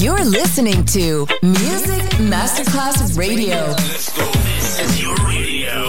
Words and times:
You're 0.00 0.24
listening 0.24 0.84
to 0.84 1.26
Music 1.42 2.04
Masterclass 2.20 3.18
Radio. 3.18 3.66
This 3.74 4.78
is 4.78 5.02
your 5.02 5.16
radio. 5.26 5.88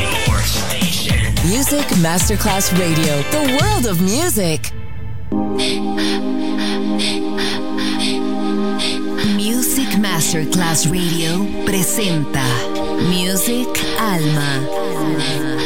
Your 0.00 0.40
station. 0.42 1.34
Music 1.48 1.86
Masterclass 2.02 2.76
Radio, 2.80 3.22
the 3.30 3.58
world 3.62 3.86
of 3.86 4.00
music. 4.02 4.72
Music 9.36 9.88
Masterclass 10.00 10.90
Radio 10.90 11.46
presenta 11.64 12.42
Music 13.08 13.68
Alma. 14.00 15.65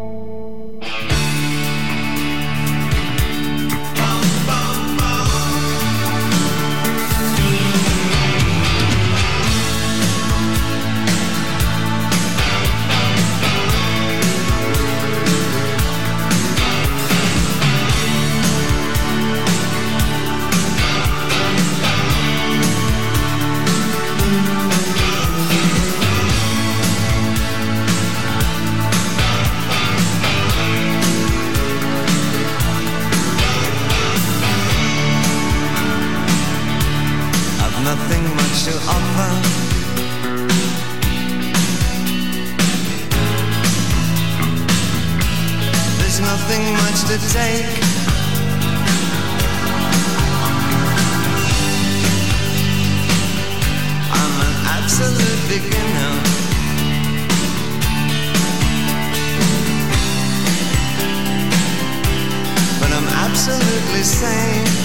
same. 64.03 64.80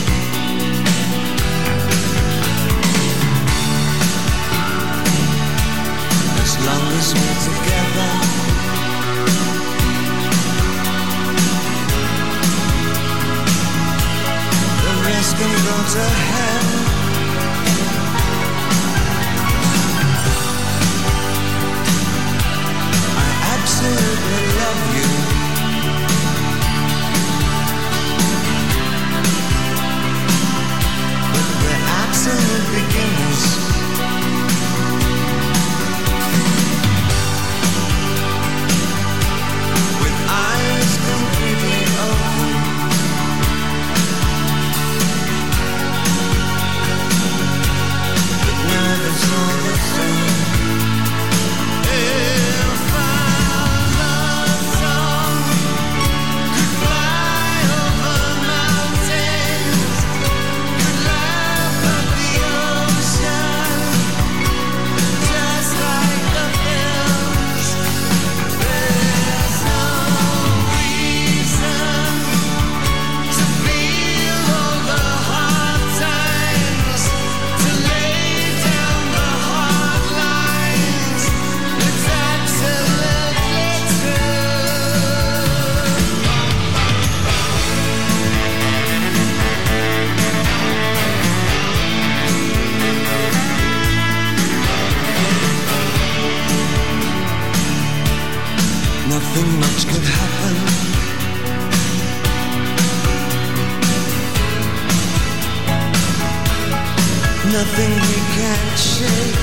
nothing 107.53 107.91
we 107.91 108.19
can't 108.35 108.79
shake. 108.79 109.37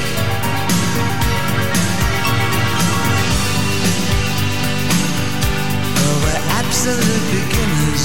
Well, 5.95 6.17
we're 6.23 6.43
absolute 6.59 7.25
beginners. 7.31 8.03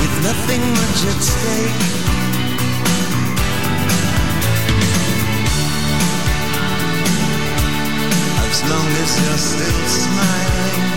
With 0.00 0.14
nothing 0.22 0.62
much 0.80 1.00
at 1.12 1.20
stake. 1.30 1.80
As 8.48 8.58
long 8.70 8.88
as 9.02 9.10
you're 9.20 9.38
still 9.38 9.88
smiling 9.88 10.96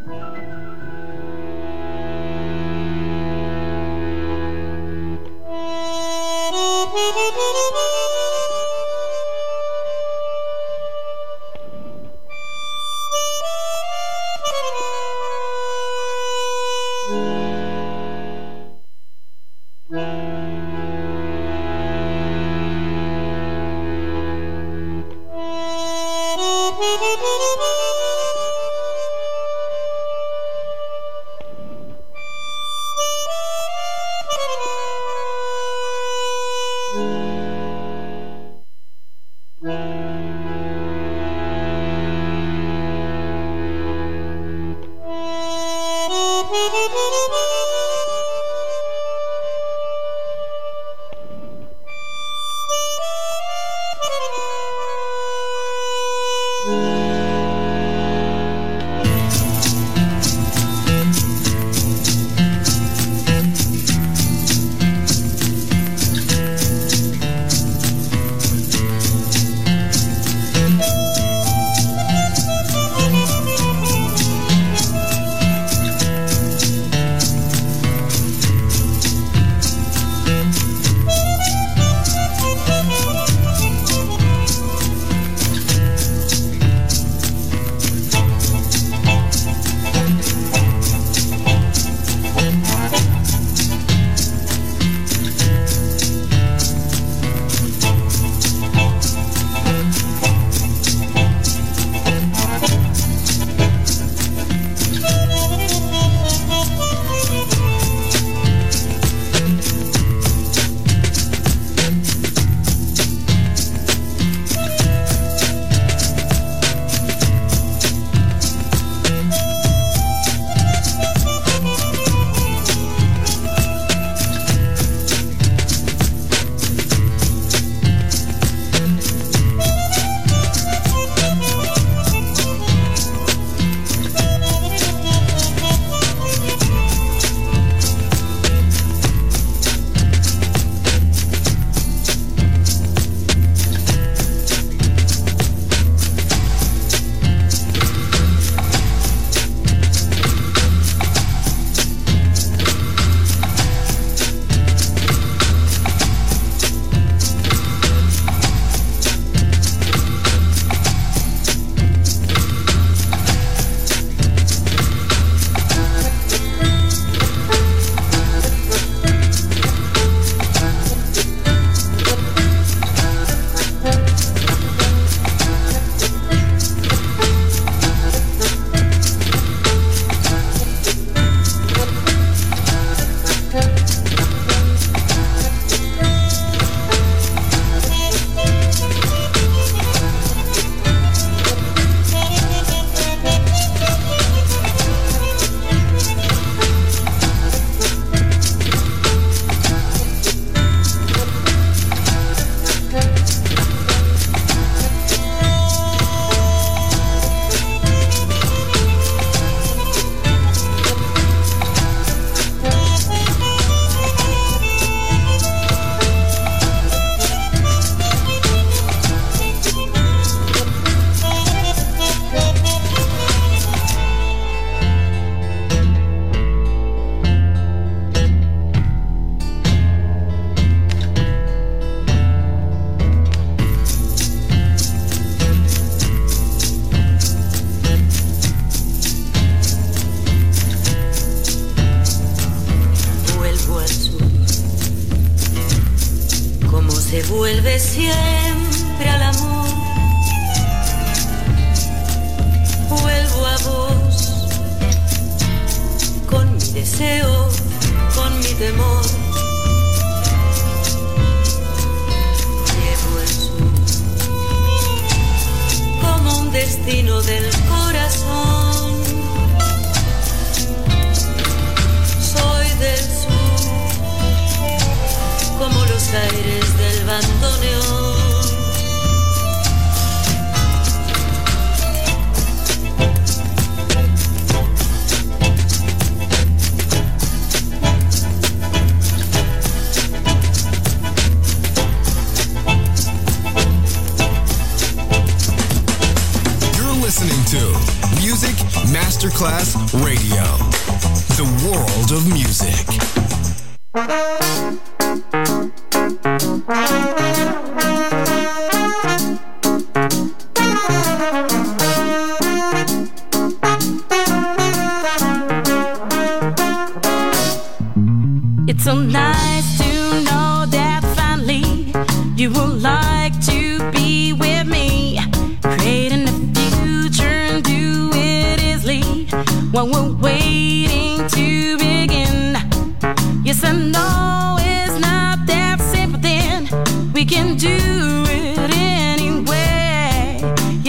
class 299.41 299.80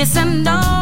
yes 0.03 0.17
and 0.17 0.43
no. 0.43 0.82